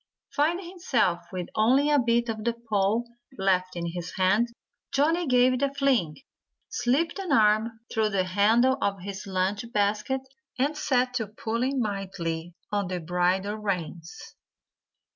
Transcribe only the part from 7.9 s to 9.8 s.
through the handle of his lunch